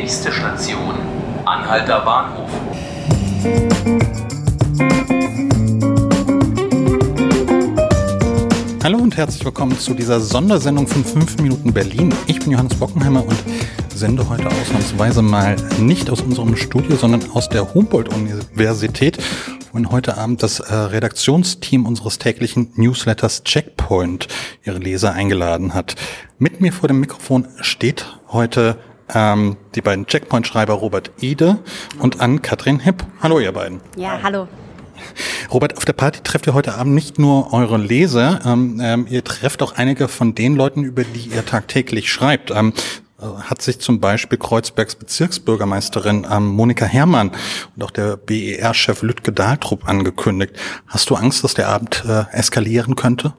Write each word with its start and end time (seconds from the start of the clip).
Nächste 0.00 0.32
Station, 0.32 0.94
Anhalter 1.44 2.00
Bahnhof. 2.00 2.48
Hallo 8.82 8.96
und 8.96 9.14
herzlich 9.18 9.44
willkommen 9.44 9.78
zu 9.78 9.92
dieser 9.92 10.20
Sondersendung 10.20 10.86
von 10.86 11.04
5 11.04 11.42
Minuten 11.42 11.74
Berlin. 11.74 12.14
Ich 12.26 12.40
bin 12.40 12.52
Johannes 12.52 12.76
Bockenheimer 12.76 13.26
und 13.26 13.36
sende 13.94 14.26
heute 14.30 14.46
ausnahmsweise 14.46 15.20
mal 15.20 15.56
nicht 15.78 16.08
aus 16.08 16.22
unserem 16.22 16.56
Studio, 16.56 16.96
sondern 16.96 17.30
aus 17.32 17.50
der 17.50 17.74
Humboldt-Universität, 17.74 19.18
wohin 19.70 19.90
heute 19.90 20.16
Abend 20.16 20.42
das 20.42 20.60
äh, 20.60 20.74
Redaktionsteam 20.74 21.84
unseres 21.84 22.16
täglichen 22.16 22.72
Newsletters 22.74 23.44
Checkpoint 23.44 24.28
ihre 24.64 24.78
Leser 24.78 25.12
eingeladen 25.12 25.74
hat. 25.74 25.94
Mit 26.38 26.62
mir 26.62 26.72
vor 26.72 26.88
dem 26.88 27.00
Mikrofon 27.00 27.48
steht 27.60 28.06
heute 28.32 28.78
ähm, 29.14 29.56
die 29.74 29.80
beiden 29.80 30.06
Checkpoint-Schreiber 30.06 30.74
Robert 30.74 31.10
Ide 31.20 31.58
und 31.98 32.20
Ann-Kathrin 32.20 32.80
Hipp. 32.80 33.04
Hallo 33.22 33.40
ihr 33.40 33.52
beiden. 33.52 33.80
Ja, 33.96 34.20
hallo. 34.22 34.48
Robert, 35.50 35.76
auf 35.76 35.84
der 35.84 35.94
Party 35.94 36.20
trefft 36.22 36.46
ihr 36.46 36.54
heute 36.54 36.74
Abend 36.74 36.94
nicht 36.94 37.18
nur 37.18 37.52
eure 37.52 37.78
Leser, 37.78 38.40
ähm, 38.44 38.80
ähm, 38.82 39.06
ihr 39.08 39.24
trefft 39.24 39.62
auch 39.62 39.72
einige 39.72 40.08
von 40.08 40.34
den 40.34 40.56
Leuten, 40.56 40.84
über 40.84 41.04
die 41.04 41.30
ihr 41.34 41.44
tagtäglich 41.44 42.12
schreibt. 42.12 42.50
Ähm, 42.50 42.72
äh, 43.20 43.24
hat 43.42 43.62
sich 43.62 43.80
zum 43.80 44.00
Beispiel 44.00 44.38
Kreuzbergs 44.38 44.94
Bezirksbürgermeisterin 44.94 46.26
ähm, 46.30 46.46
Monika 46.48 46.84
Herrmann 46.84 47.32
und 47.76 47.84
auch 47.84 47.90
der 47.90 48.16
BER-Chef 48.16 49.02
Lütke 49.02 49.32
Dahltrup 49.32 49.88
angekündigt. 49.88 50.54
Hast 50.86 51.10
du 51.10 51.16
Angst, 51.16 51.44
dass 51.44 51.54
der 51.54 51.68
Abend 51.68 52.04
äh, 52.06 52.24
eskalieren 52.32 52.96
könnte? 52.96 53.34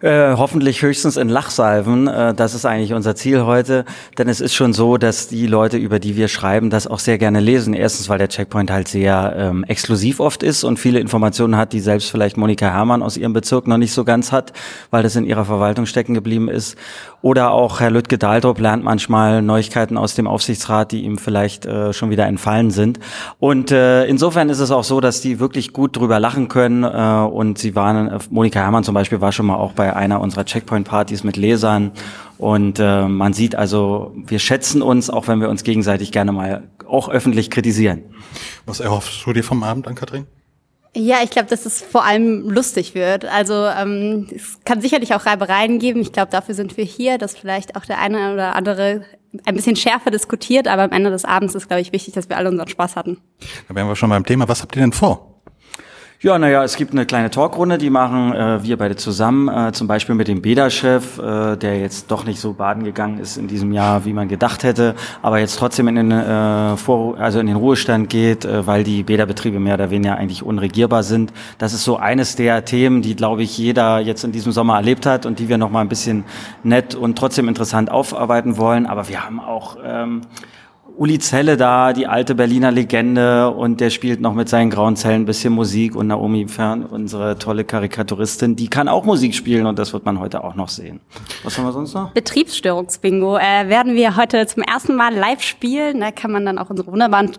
Äh, 0.00 0.36
hoffentlich 0.36 0.82
höchstens 0.82 1.16
in 1.16 1.28
Lachsalven. 1.28 2.06
Äh, 2.06 2.32
das 2.32 2.54
ist 2.54 2.64
eigentlich 2.64 2.92
unser 2.92 3.16
Ziel 3.16 3.44
heute. 3.44 3.84
Denn 4.16 4.28
es 4.28 4.40
ist 4.40 4.54
schon 4.54 4.72
so, 4.72 4.96
dass 4.96 5.26
die 5.26 5.48
Leute, 5.48 5.76
über 5.76 5.98
die 5.98 6.14
wir 6.14 6.28
schreiben, 6.28 6.70
das 6.70 6.86
auch 6.86 7.00
sehr 7.00 7.18
gerne 7.18 7.40
lesen. 7.40 7.74
Erstens, 7.74 8.08
weil 8.08 8.18
der 8.18 8.28
Checkpoint 8.28 8.70
halt 8.70 8.86
sehr 8.86 9.34
ähm, 9.36 9.64
exklusiv 9.64 10.20
oft 10.20 10.44
ist 10.44 10.62
und 10.62 10.78
viele 10.78 11.00
Informationen 11.00 11.56
hat, 11.56 11.72
die 11.72 11.80
selbst 11.80 12.12
vielleicht 12.12 12.36
Monika 12.36 12.70
Herrmann 12.70 13.02
aus 13.02 13.16
ihrem 13.16 13.32
Bezirk 13.32 13.66
noch 13.66 13.76
nicht 13.76 13.92
so 13.92 14.04
ganz 14.04 14.30
hat, 14.30 14.52
weil 14.90 15.02
das 15.02 15.16
in 15.16 15.24
ihrer 15.24 15.44
Verwaltung 15.44 15.84
stecken 15.84 16.14
geblieben 16.14 16.48
ist. 16.48 16.76
Oder 17.20 17.50
auch 17.50 17.80
Herr 17.80 17.90
Lütke 17.90 18.16
Dahldrup 18.16 18.60
lernt 18.60 18.84
manchmal 18.84 19.42
Neuigkeiten 19.42 19.96
aus 19.96 20.14
dem 20.14 20.28
Aufsichtsrat, 20.28 20.92
die 20.92 21.02
ihm 21.02 21.18
vielleicht 21.18 21.66
äh, 21.66 21.92
schon 21.92 22.10
wieder 22.10 22.26
entfallen 22.26 22.70
sind. 22.70 23.00
Und 23.40 23.72
äh, 23.72 24.04
insofern 24.04 24.48
ist 24.48 24.60
es 24.60 24.70
auch 24.70 24.84
so, 24.84 25.00
dass 25.00 25.20
die 25.20 25.40
wirklich 25.40 25.72
gut 25.72 25.96
drüber 25.96 26.20
lachen 26.20 26.46
können. 26.46 26.84
Äh, 26.84 27.28
und 27.28 27.58
sie 27.58 27.74
waren, 27.74 28.06
äh, 28.06 28.18
Monika 28.30 28.60
Herrmann 28.60 28.84
zum 28.84 28.94
Beispiel 28.94 29.20
war 29.20 29.32
schon 29.32 29.46
mal 29.46 29.56
auch 29.56 29.72
bei 29.72 29.87
einer 29.96 30.20
unserer 30.20 30.44
Checkpoint-Partys 30.44 31.24
mit 31.24 31.36
Lesern. 31.36 31.92
Und 32.38 32.78
äh, 32.78 33.08
man 33.08 33.32
sieht 33.32 33.54
also, 33.54 34.12
wir 34.14 34.38
schätzen 34.38 34.82
uns, 34.82 35.10
auch 35.10 35.28
wenn 35.28 35.40
wir 35.40 35.48
uns 35.48 35.64
gegenseitig 35.64 36.12
gerne 36.12 36.32
mal 36.32 36.68
auch 36.86 37.08
öffentlich 37.08 37.50
kritisieren. 37.50 38.04
Was 38.66 38.80
erhoffst 38.80 39.24
du 39.24 39.32
dir 39.32 39.44
vom 39.44 39.62
Abend 39.62 39.86
an, 39.86 39.94
Kathrin? 39.94 40.26
Ja, 40.94 41.18
ich 41.22 41.30
glaube, 41.30 41.48
dass 41.48 41.66
es 41.66 41.82
vor 41.82 42.04
allem 42.04 42.48
lustig 42.48 42.94
wird. 42.94 43.24
Also 43.24 43.54
ähm, 43.54 44.26
es 44.34 44.58
kann 44.64 44.80
sicherlich 44.80 45.14
auch 45.14 45.26
Reibereien 45.26 45.78
geben. 45.78 46.00
Ich 46.00 46.12
glaube, 46.12 46.30
dafür 46.30 46.54
sind 46.54 46.76
wir 46.76 46.84
hier, 46.84 47.18
dass 47.18 47.36
vielleicht 47.36 47.76
auch 47.76 47.84
der 47.84 48.00
eine 48.00 48.32
oder 48.32 48.56
andere 48.56 49.04
ein 49.44 49.54
bisschen 49.54 49.76
schärfer 49.76 50.10
diskutiert, 50.10 50.66
aber 50.66 50.82
am 50.82 50.90
Ende 50.90 51.10
des 51.10 51.24
Abends 51.24 51.54
ist, 51.54 51.68
glaube 51.68 51.82
ich, 51.82 51.92
wichtig, 51.92 52.14
dass 52.14 52.28
wir 52.28 52.36
alle 52.36 52.48
unseren 52.48 52.68
Spaß 52.68 52.96
hatten. 52.96 53.18
Da 53.68 53.74
wären 53.74 53.86
wir 53.86 53.96
schon 53.96 54.10
beim 54.10 54.24
Thema. 54.24 54.48
Was 54.48 54.62
habt 54.62 54.74
ihr 54.76 54.80
denn 54.80 54.92
vor? 54.92 55.37
Ja, 56.20 56.36
naja, 56.36 56.64
es 56.64 56.74
gibt 56.74 56.90
eine 56.90 57.06
kleine 57.06 57.30
Talkrunde, 57.30 57.78
die 57.78 57.90
machen 57.90 58.32
äh, 58.32 58.60
wir 58.64 58.76
beide 58.76 58.96
zusammen, 58.96 59.46
äh, 59.46 59.70
zum 59.70 59.86
Beispiel 59.86 60.16
mit 60.16 60.26
dem 60.26 60.42
Beda-Chef, 60.42 61.16
äh, 61.20 61.54
der 61.54 61.78
jetzt 61.78 62.10
doch 62.10 62.24
nicht 62.24 62.40
so 62.40 62.54
baden 62.54 62.82
gegangen 62.82 63.20
ist 63.20 63.36
in 63.36 63.46
diesem 63.46 63.70
Jahr, 63.70 64.04
wie 64.04 64.12
man 64.12 64.26
gedacht 64.26 64.64
hätte, 64.64 64.96
aber 65.22 65.38
jetzt 65.38 65.60
trotzdem 65.60 65.86
in 65.86 65.94
den, 65.94 66.10
äh, 66.10 66.76
Vor 66.76 67.20
also 67.20 67.38
in 67.38 67.46
den 67.46 67.54
Ruhestand 67.54 68.10
geht, 68.10 68.44
äh, 68.44 68.66
weil 68.66 68.82
die 68.82 69.04
Beda-Betriebe 69.04 69.60
mehr 69.60 69.74
oder 69.74 69.90
weniger 69.90 70.16
eigentlich 70.16 70.42
unregierbar 70.42 71.04
sind. 71.04 71.32
Das 71.58 71.72
ist 71.72 71.84
so 71.84 71.98
eines 71.98 72.34
der 72.34 72.64
Themen, 72.64 73.00
die, 73.00 73.14
glaube 73.14 73.44
ich, 73.44 73.56
jeder 73.56 74.00
jetzt 74.00 74.24
in 74.24 74.32
diesem 74.32 74.50
Sommer 74.50 74.74
erlebt 74.74 75.06
hat 75.06 75.24
und 75.24 75.38
die 75.38 75.48
wir 75.48 75.56
noch 75.56 75.70
mal 75.70 75.82
ein 75.82 75.88
bisschen 75.88 76.24
nett 76.64 76.96
und 76.96 77.16
trotzdem 77.16 77.46
interessant 77.46 77.92
aufarbeiten 77.92 78.56
wollen. 78.56 78.86
Aber 78.86 79.08
wir 79.08 79.24
haben 79.24 79.38
auch 79.38 79.76
ähm, 79.84 80.22
Uli 80.98 81.20
Zelle 81.20 81.56
da, 81.56 81.92
die 81.92 82.08
alte 82.08 82.34
Berliner 82.34 82.72
Legende 82.72 83.50
und 83.50 83.80
der 83.80 83.90
spielt 83.90 84.20
noch 84.20 84.34
mit 84.34 84.48
seinen 84.48 84.68
grauen 84.68 84.96
Zellen 84.96 85.22
ein 85.22 85.26
bisschen 85.26 85.52
Musik 85.52 85.94
und 85.94 86.08
Naomi 86.08 86.48
Fern, 86.48 86.84
unsere 86.84 87.38
tolle 87.38 87.62
Karikaturistin, 87.62 88.56
die 88.56 88.66
kann 88.68 88.88
auch 88.88 89.04
Musik 89.04 89.32
spielen 89.36 89.66
und 89.66 89.78
das 89.78 89.92
wird 89.92 90.04
man 90.04 90.18
heute 90.18 90.42
auch 90.42 90.56
noch 90.56 90.68
sehen. 90.68 90.98
Was 91.44 91.56
haben 91.56 91.66
wir 91.66 91.72
sonst 91.72 91.94
noch? 91.94 92.10
Betriebsstörungsbingo 92.10 93.36
äh, 93.38 93.68
werden 93.68 93.94
wir 93.94 94.16
heute 94.16 94.44
zum 94.48 94.64
ersten 94.64 94.96
Mal 94.96 95.14
live 95.14 95.40
spielen. 95.40 96.00
Da 96.00 96.10
kann 96.10 96.32
man 96.32 96.44
dann 96.44 96.58
auch 96.58 96.68
unsere 96.68 96.90
wunderbaren 96.90 97.30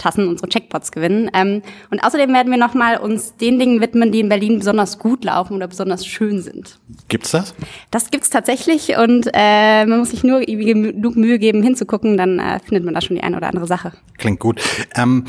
Checkpoint-Tassen, 0.00 0.28
unsere 0.28 0.48
Checkpots 0.48 0.92
gewinnen. 0.92 1.30
Ähm, 1.34 1.62
und 1.90 2.02
außerdem 2.02 2.32
werden 2.32 2.50
wir 2.50 2.58
nochmal 2.58 2.98
uns 2.98 3.36
den 3.36 3.58
Dingen 3.58 3.80
widmen, 3.80 4.12
die 4.12 4.20
in 4.20 4.28
Berlin 4.28 4.58
besonders 4.58 4.98
gut 4.98 5.24
laufen 5.24 5.54
oder 5.54 5.68
besonders 5.68 6.06
schön 6.06 6.42
sind. 6.42 6.78
Gibt's 7.08 7.30
das? 7.30 7.54
Das 7.90 8.10
gibt's 8.10 8.30
tatsächlich 8.30 8.96
und 8.96 9.28
äh, 9.32 9.86
man 9.86 9.98
muss 9.98 10.10
sich 10.10 10.24
nur 10.24 10.40
genug 10.40 11.16
Mühe 11.16 11.38
geben, 11.38 11.62
hinzugucken, 11.62 12.16
dann 12.16 12.38
äh, 12.38 12.60
findet 12.60 12.84
man 12.84 12.94
da 12.94 13.00
schon 13.00 13.16
die 13.16 13.22
eine 13.22 13.36
oder 13.36 13.48
andere 13.48 13.66
Sache. 13.66 13.92
Klingt 14.18 14.40
gut. 14.40 14.60
Ähm, 14.94 15.24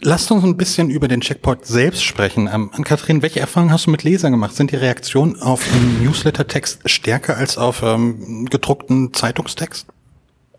lasst 0.00 0.30
uns 0.30 0.44
ein 0.44 0.56
bisschen 0.56 0.90
über 0.90 1.08
den 1.08 1.20
Checkpoint 1.20 1.64
selbst 1.64 2.02
sprechen. 2.02 2.48
Ähm, 2.52 2.70
Ann-Kathrin, 2.72 3.22
welche 3.22 3.40
Erfahrungen 3.40 3.72
hast 3.72 3.86
du 3.86 3.90
mit 3.90 4.04
Lesern 4.04 4.32
gemacht? 4.32 4.54
Sind 4.54 4.72
die 4.72 4.76
Reaktionen 4.76 5.40
auf 5.40 5.64
den 5.72 6.04
Newsletter-Text 6.04 6.88
stärker 6.88 7.36
als 7.36 7.58
auf 7.58 7.82
ähm, 7.82 8.46
gedruckten 8.46 9.12
Zeitungstext? 9.12 9.86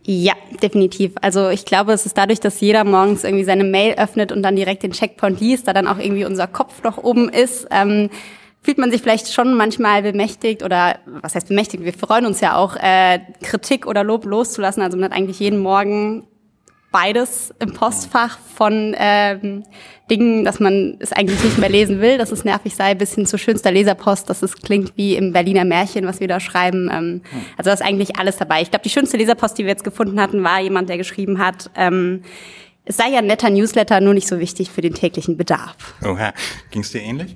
Ja, 0.09 0.35
definitiv. 0.63 1.15
Also 1.21 1.49
ich 1.49 1.65
glaube, 1.65 1.91
es 1.91 2.05
ist 2.05 2.17
dadurch, 2.17 2.39
dass 2.39 2.61
jeder 2.61 2.85
morgens 2.85 3.25
irgendwie 3.25 3.43
seine 3.43 3.65
Mail 3.65 3.95
öffnet 3.95 4.31
und 4.31 4.41
dann 4.41 4.55
direkt 4.55 4.83
den 4.83 4.93
Checkpoint 4.93 5.41
liest, 5.41 5.67
da 5.67 5.73
dann 5.73 5.85
auch 5.85 5.97
irgendwie 5.99 6.23
unser 6.23 6.47
Kopf 6.47 6.81
noch 6.81 6.97
oben 6.97 7.27
ist. 7.27 7.67
Ähm, 7.71 8.09
fühlt 8.61 8.77
man 8.77 8.89
sich 8.89 9.01
vielleicht 9.01 9.33
schon 9.33 9.53
manchmal 9.55 10.03
bemächtigt 10.03 10.63
oder 10.63 10.99
was 11.05 11.35
heißt 11.35 11.49
bemächtigt? 11.49 11.83
Wir 11.83 11.91
freuen 11.91 12.25
uns 12.25 12.39
ja 12.39 12.55
auch, 12.55 12.77
äh, 12.77 13.19
Kritik 13.43 13.85
oder 13.85 14.05
Lob 14.05 14.23
loszulassen. 14.23 14.81
Also 14.81 14.95
man 14.95 15.11
hat 15.11 15.17
eigentlich 15.17 15.41
jeden 15.41 15.59
Morgen 15.59 16.25
beides 16.97 17.53
im 17.59 17.73
Postfach 17.73 18.39
von 18.39 18.95
ähm, 18.97 19.63
Dingen, 20.09 20.43
dass 20.43 20.59
man 20.59 20.97
es 20.97 21.13
eigentlich 21.13 21.43
nicht 21.43 21.59
mehr 21.59 21.69
lesen 21.69 22.01
will, 22.01 22.17
dass 22.17 22.31
es 22.31 22.43
nervig 22.43 22.75
sei, 22.75 22.95
bis 22.95 23.13
hin 23.13 23.27
zu 23.27 23.37
schönster 23.37 23.71
Leserpost, 23.71 24.27
dass 24.31 24.41
es 24.41 24.55
klingt 24.55 24.93
wie 24.97 25.15
im 25.15 25.31
Berliner 25.31 25.63
Märchen, 25.63 26.07
was 26.07 26.19
wir 26.19 26.27
da 26.27 26.39
schreiben. 26.39 26.89
Ähm, 26.91 27.21
also 27.55 27.69
da 27.69 27.73
ist 27.73 27.83
eigentlich 27.83 28.17
alles 28.17 28.37
dabei. 28.37 28.63
Ich 28.63 28.71
glaube, 28.71 28.81
die 28.81 28.89
schönste 28.89 29.15
Leserpost, 29.15 29.59
die 29.59 29.65
wir 29.65 29.69
jetzt 29.69 29.83
gefunden 29.83 30.19
hatten, 30.19 30.43
war 30.43 30.59
jemand, 30.59 30.89
der 30.89 30.97
geschrieben 30.97 31.37
hat, 31.37 31.69
ähm, 31.75 32.23
es 32.83 32.97
sei 32.97 33.09
ja 33.09 33.19
ein 33.19 33.27
netter 33.27 33.51
Newsletter, 33.51 34.01
nur 34.01 34.15
nicht 34.15 34.27
so 34.27 34.39
wichtig 34.39 34.71
für 34.71 34.81
den 34.81 34.95
täglichen 34.95 35.37
Bedarf. 35.37 35.75
Oha, 36.03 36.33
ging 36.71 36.81
es 36.81 36.91
dir 36.91 37.01
ähnlich? 37.01 37.35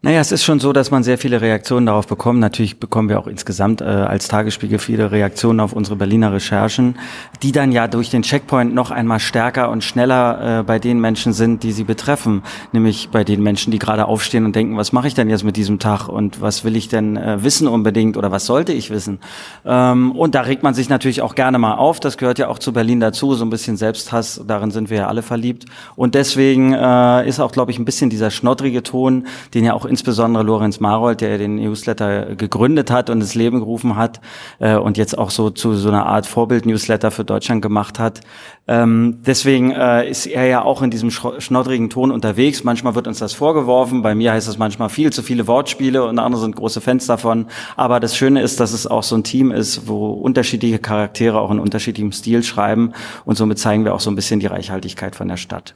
Naja, 0.00 0.20
es 0.20 0.30
ist 0.30 0.44
schon 0.44 0.60
so, 0.60 0.72
dass 0.72 0.92
man 0.92 1.02
sehr 1.02 1.18
viele 1.18 1.40
Reaktionen 1.40 1.86
darauf 1.86 2.06
bekommt. 2.06 2.38
Natürlich 2.38 2.78
bekommen 2.78 3.08
wir 3.08 3.18
auch 3.18 3.26
insgesamt 3.26 3.80
äh, 3.80 3.84
als 3.84 4.28
Tagesspiegel 4.28 4.78
viele 4.78 5.10
Reaktionen 5.10 5.58
auf 5.58 5.72
unsere 5.72 5.96
Berliner 5.96 6.32
Recherchen, 6.32 6.96
die 7.42 7.50
dann 7.50 7.72
ja 7.72 7.88
durch 7.88 8.08
den 8.08 8.22
Checkpoint 8.22 8.72
noch 8.72 8.92
einmal 8.92 9.18
stärker 9.18 9.70
und 9.70 9.82
schneller 9.82 10.60
äh, 10.60 10.62
bei 10.62 10.78
den 10.78 11.00
Menschen 11.00 11.32
sind, 11.32 11.64
die 11.64 11.72
sie 11.72 11.82
betreffen. 11.82 12.44
Nämlich 12.70 13.08
bei 13.10 13.24
den 13.24 13.42
Menschen, 13.42 13.72
die 13.72 13.80
gerade 13.80 14.06
aufstehen 14.06 14.44
und 14.44 14.54
denken, 14.54 14.76
was 14.76 14.92
mache 14.92 15.08
ich 15.08 15.14
denn 15.14 15.28
jetzt 15.28 15.42
mit 15.42 15.56
diesem 15.56 15.80
Tag 15.80 16.06
und 16.06 16.40
was 16.40 16.62
will 16.62 16.76
ich 16.76 16.86
denn 16.86 17.16
äh, 17.16 17.42
wissen 17.42 17.66
unbedingt 17.66 18.16
oder 18.16 18.30
was 18.30 18.46
sollte 18.46 18.72
ich 18.72 18.90
wissen? 18.90 19.18
Ähm, 19.64 20.12
und 20.12 20.36
da 20.36 20.42
regt 20.42 20.62
man 20.62 20.74
sich 20.74 20.88
natürlich 20.88 21.22
auch 21.22 21.34
gerne 21.34 21.58
mal 21.58 21.74
auf. 21.74 21.98
Das 21.98 22.16
gehört 22.18 22.38
ja 22.38 22.46
auch 22.46 22.60
zu 22.60 22.72
Berlin 22.72 23.00
dazu, 23.00 23.34
so 23.34 23.44
ein 23.44 23.50
bisschen 23.50 23.76
Selbsthass. 23.76 24.44
Darin 24.46 24.70
sind 24.70 24.90
wir 24.90 24.98
ja 24.98 25.06
alle 25.08 25.22
verliebt. 25.22 25.64
Und 25.96 26.14
deswegen 26.14 26.72
äh, 26.72 27.28
ist 27.28 27.40
auch, 27.40 27.50
glaube 27.50 27.72
ich, 27.72 27.80
ein 27.80 27.84
bisschen 27.84 28.10
dieser 28.10 28.30
schnoddrige 28.30 28.84
Ton, 28.84 29.26
den 29.54 29.64
ja 29.64 29.74
auch 29.74 29.87
insbesondere 29.88 30.44
Lorenz 30.44 30.80
Marold, 30.80 31.20
der 31.20 31.38
den 31.38 31.56
Newsletter 31.56 32.36
gegründet 32.36 32.90
hat 32.90 33.10
und 33.10 33.20
ins 33.20 33.34
Leben 33.34 33.58
gerufen 33.58 33.96
hat 33.96 34.20
äh, 34.58 34.76
und 34.76 34.96
jetzt 34.96 35.16
auch 35.16 35.30
so 35.30 35.50
zu 35.50 35.74
so 35.74 35.88
einer 35.88 36.06
Art 36.06 36.26
Vorbild-Newsletter 36.26 37.10
für 37.10 37.24
Deutschland 37.24 37.62
gemacht 37.62 37.98
hat. 37.98 38.20
Ähm, 38.66 39.20
deswegen 39.26 39.70
äh, 39.70 40.08
ist 40.08 40.26
er 40.26 40.46
ja 40.46 40.62
auch 40.62 40.82
in 40.82 40.90
diesem 40.90 41.10
schnoddrigen 41.10 41.88
Ton 41.88 42.10
unterwegs. 42.10 42.64
Manchmal 42.64 42.94
wird 42.94 43.06
uns 43.06 43.18
das 43.18 43.32
vorgeworfen. 43.32 44.02
Bei 44.02 44.14
mir 44.14 44.32
heißt 44.32 44.46
es 44.46 44.58
manchmal 44.58 44.90
viel 44.90 45.10
zu 45.10 45.22
viele 45.22 45.46
Wortspiele 45.46 46.04
und 46.04 46.18
andere 46.18 46.42
sind 46.42 46.54
große 46.54 46.82
Fans 46.82 47.06
davon. 47.06 47.46
Aber 47.76 47.98
das 47.98 48.14
Schöne 48.14 48.42
ist, 48.42 48.60
dass 48.60 48.72
es 48.72 48.86
auch 48.86 49.02
so 49.02 49.16
ein 49.16 49.24
Team 49.24 49.50
ist, 49.50 49.88
wo 49.88 50.12
unterschiedliche 50.12 50.78
Charaktere 50.78 51.40
auch 51.40 51.50
in 51.50 51.58
unterschiedlichem 51.60 52.12
Stil 52.12 52.42
schreiben. 52.42 52.92
Und 53.24 53.36
somit 53.36 53.58
zeigen 53.58 53.86
wir 53.86 53.94
auch 53.94 54.00
so 54.00 54.10
ein 54.10 54.16
bisschen 54.16 54.40
die 54.40 54.46
Reichhaltigkeit 54.46 55.16
von 55.16 55.28
der 55.28 55.38
Stadt. 55.38 55.74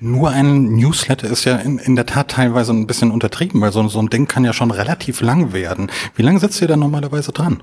Nur 0.00 0.30
ein 0.30 0.76
Newsletter 0.76 1.28
ist 1.28 1.44
ja 1.44 1.56
in, 1.56 1.78
in 1.78 1.96
der 1.96 2.06
Tat 2.06 2.28
teilweise 2.28 2.72
ein 2.72 2.86
bisschen 2.86 3.10
untertrieben, 3.10 3.49
weil 3.54 3.72
so, 3.72 3.86
so 3.88 4.00
ein 4.00 4.08
Ding 4.08 4.26
kann 4.26 4.44
ja 4.44 4.52
schon 4.52 4.70
relativ 4.70 5.20
lang 5.20 5.52
werden. 5.52 5.90
Wie 6.14 6.22
lange 6.22 6.38
sitzt 6.38 6.60
ihr 6.62 6.68
da 6.68 6.76
normalerweise 6.76 7.32
dran? 7.32 7.62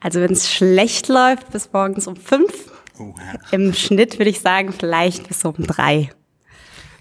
Also 0.00 0.20
wenn 0.20 0.32
es 0.32 0.52
schlecht 0.52 1.08
läuft, 1.08 1.50
bis 1.52 1.72
morgens 1.72 2.06
um 2.06 2.16
fünf. 2.16 2.72
Oh, 2.98 3.14
ja. 3.16 3.40
Im 3.52 3.72
Schnitt 3.72 4.18
würde 4.18 4.30
ich 4.30 4.40
sagen, 4.40 4.72
vielleicht 4.72 5.28
bis 5.28 5.44
um 5.44 5.54
drei. 5.58 6.10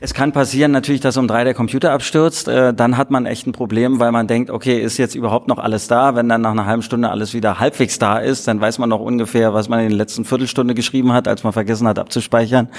Es 0.04 0.16
kann 0.16 0.32
passieren 0.32 0.72
natürlich, 0.72 1.02
dass 1.02 1.16
um 1.18 1.28
drei 1.28 1.44
der 1.44 1.54
Computer 1.54 1.92
abstürzt. 1.92 2.48
Äh, 2.48 2.74
dann 2.74 2.98
hat 2.98 3.12
man 3.12 3.28
echt 3.28 3.46
ein 3.46 3.52
Problem, 3.52 4.00
weil 4.00 4.12
man 4.12 4.26
denkt, 4.26 4.50
okay, 4.50 4.82
ist 4.82 4.98
jetzt 4.98 5.14
überhaupt 5.14 5.48
noch 5.48 5.60
alles 5.60 5.88
da? 5.88 6.16
Wenn 6.16 6.28
dann 6.28 6.42
nach 6.42 6.52
einer 6.52 6.66
halben 6.66 6.82
Stunde 6.82 7.10
alles 7.10 7.36
wieder 7.36 7.60
halbwegs 7.60 8.00
da 8.00 8.18
ist, 8.18 8.48
dann 8.48 8.60
weiß 8.60 8.80
man 8.80 8.90
noch 8.90 9.00
ungefähr, 9.00 9.54
was 9.54 9.70
man 9.70 9.82
in 9.82 9.90
der 9.90 9.98
letzten 9.98 10.26
Viertelstunde 10.26 10.74
geschrieben 10.74 11.14
hat, 11.14 11.28
als 11.28 11.44
man 11.44 11.54
vergessen 11.54 11.88
hat 11.88 12.00
abzuspeichern. 12.00 12.70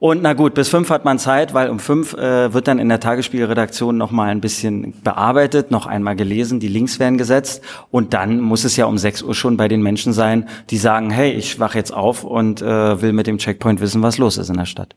Und 0.00 0.22
na 0.22 0.32
gut, 0.32 0.54
bis 0.54 0.68
fünf 0.68 0.90
hat 0.90 1.04
man 1.04 1.18
Zeit, 1.18 1.54
weil 1.54 1.70
um 1.70 1.80
fünf 1.80 2.14
äh, 2.14 2.52
wird 2.52 2.68
dann 2.68 2.78
in 2.78 2.88
der 2.88 3.00
Tagesspielredaktion 3.00 3.96
noch 3.96 4.12
mal 4.12 4.28
ein 4.28 4.40
bisschen 4.40 4.94
bearbeitet, 5.02 5.72
noch 5.72 5.86
einmal 5.86 6.14
gelesen, 6.14 6.60
die 6.60 6.68
Links 6.68 7.00
werden 7.00 7.18
gesetzt 7.18 7.62
und 7.90 8.14
dann 8.14 8.40
muss 8.40 8.62
es 8.62 8.76
ja 8.76 8.86
um 8.86 8.96
sechs 8.96 9.22
Uhr 9.22 9.34
schon 9.34 9.56
bei 9.56 9.66
den 9.66 9.82
Menschen 9.82 10.12
sein, 10.12 10.48
die 10.70 10.78
sagen, 10.78 11.10
hey, 11.10 11.32
ich 11.32 11.58
wach 11.58 11.74
jetzt 11.74 11.92
auf 11.92 12.22
und 12.22 12.62
äh, 12.62 13.02
will 13.02 13.12
mit 13.12 13.26
dem 13.26 13.38
Checkpoint 13.38 13.80
wissen, 13.80 14.00
was 14.00 14.18
los 14.18 14.38
ist 14.38 14.50
in 14.50 14.56
der 14.56 14.66
Stadt. 14.66 14.94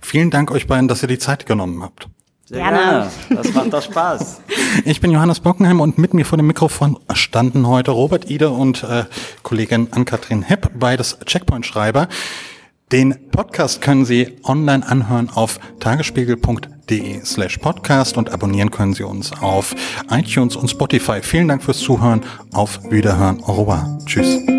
Vielen 0.00 0.30
Dank 0.30 0.52
euch 0.52 0.68
beiden, 0.68 0.86
dass 0.86 1.02
ihr 1.02 1.08
die 1.08 1.18
Zeit 1.18 1.44
genommen 1.44 1.82
habt. 1.82 2.08
Sehr 2.44 2.58
gerne. 2.60 3.10
Das 3.28 3.52
macht 3.52 3.72
doch 3.72 3.82
Spaß. 3.82 4.40
Ich 4.84 5.00
bin 5.00 5.10
Johannes 5.10 5.40
Bockenheim 5.40 5.80
und 5.80 5.96
mit 5.98 6.12
mir 6.14 6.26
vor 6.26 6.36
dem 6.36 6.46
Mikrofon 6.46 6.98
standen 7.14 7.66
heute 7.66 7.90
Robert 7.90 8.30
Ide 8.30 8.50
und 8.50 8.84
äh, 8.84 9.04
Kollegin 9.42 9.88
Ann-Kathrin 9.90 10.42
Hepp, 10.42 10.70
beides 10.78 11.18
Checkpoint-Schreiber. 11.24 12.06
Den 12.92 13.30
Podcast 13.30 13.82
können 13.82 14.06
Sie 14.06 14.36
online 14.44 14.86
anhören 14.86 15.28
auf 15.28 15.60
tagesspiegel.de 15.78 17.20
slash 17.22 17.58
podcast 17.58 18.16
und 18.16 18.32
abonnieren 18.32 18.70
können 18.70 18.94
Sie 18.94 19.02
uns 19.02 19.30
auf 19.42 19.74
iTunes 20.10 20.56
und 20.56 20.70
Spotify. 20.70 21.20
Vielen 21.20 21.48
Dank 21.48 21.62
fürs 21.62 21.78
Zuhören. 21.80 22.22
Auf 22.52 22.80
Wiederhören. 22.90 23.42
Au 23.42 23.60
revoir. 23.60 23.98
Tschüss. 24.06 24.57